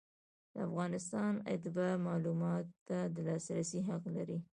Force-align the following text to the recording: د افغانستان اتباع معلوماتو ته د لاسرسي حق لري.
د 0.53 0.55
افغانستان 0.67 1.33
اتباع 1.53 1.91
معلوماتو 2.07 2.75
ته 2.87 2.97
د 3.15 3.17
لاسرسي 3.27 3.79
حق 3.89 4.03
لري. 4.15 4.39